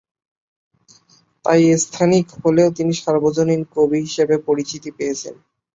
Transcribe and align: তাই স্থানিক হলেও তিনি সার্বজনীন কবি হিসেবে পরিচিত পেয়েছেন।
তাই 1.45 1.61
স্থানিক 1.83 2.25
হলেও 2.37 2.69
তিনি 2.77 2.93
সার্বজনীন 3.01 3.61
কবি 3.73 3.97
হিসেবে 4.05 4.35
পরিচিত 4.47 4.83
পেয়েছেন। 4.97 5.35